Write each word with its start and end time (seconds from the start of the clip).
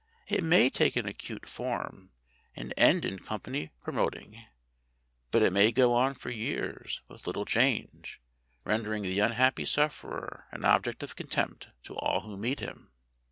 It 0.25 0.43
may 0.43 0.71
take 0.71 0.95
an 0.95 1.07
acute 1.07 1.47
form, 1.47 2.09
and 2.55 2.73
end 2.75 3.05
in 3.05 3.19
company 3.19 3.69
promoting; 3.83 4.43
but 5.29 5.43
it 5.43 5.53
may 5.53 5.71
go 5.71 5.93
on 5.93 6.15
for 6.15 6.31
years 6.31 7.03
with 7.07 7.27
little 7.27 7.45
change, 7.45 8.19
rendering 8.63 9.03
the 9.03 9.19
unhappy 9.19 9.63
sufferer 9.63 10.47
an 10.51 10.65
object 10.65 11.03
of 11.03 11.15
contempt 11.15 11.67
to 11.83 11.95
all 11.95 12.21
who 12.21 12.35
meet 12.35 12.61
him. 12.61 12.89